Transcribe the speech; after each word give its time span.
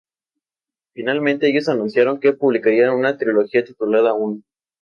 Finalmente, 0.95 1.47
ellos 1.47 1.69
anunciaron 1.69 2.19
que 2.19 2.33
publicarían 2.33 2.95
una 2.95 3.17
trilogía 3.19 3.63
titulada 3.63 4.15
"¡Uno! 4.15 4.41